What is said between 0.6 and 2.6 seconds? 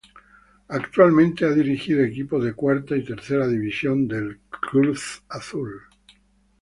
Actualmente ha dirigido equipos de